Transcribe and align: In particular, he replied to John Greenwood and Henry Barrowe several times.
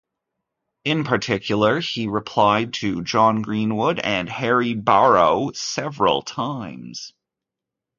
In 0.83 1.03
particular, 1.03 1.79
he 1.79 2.07
replied 2.07 2.73
to 2.73 3.03
John 3.03 3.43
Greenwood 3.43 3.99
and 3.99 4.27
Henry 4.27 4.73
Barrowe 4.73 5.51
several 5.55 6.23
times. 6.23 7.13